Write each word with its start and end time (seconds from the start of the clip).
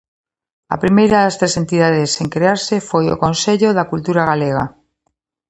A 0.73 0.75
primeira 0.83 1.17
das 1.23 1.37
tres 1.39 1.53
entidades 1.61 2.11
en 2.21 2.27
crearse 2.35 2.75
foi 2.89 3.05
o 3.09 3.19
Consello 3.23 3.69
da 3.73 3.89
Cultura 3.91 4.23
Galega. 4.31 4.65